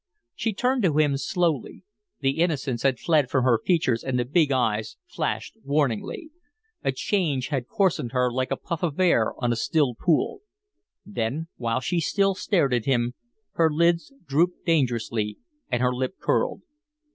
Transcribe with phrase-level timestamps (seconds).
[0.33, 1.83] She turned to him slowly.
[2.21, 6.31] The innocence had fled from her features and the big eyes flashed warningly.
[6.83, 10.41] A change had coarsened her like a puff of air on a still pool.
[11.05, 13.13] Then, while she stared at him,
[13.51, 15.37] her lids drooped dangerously
[15.69, 16.63] and her lip curled.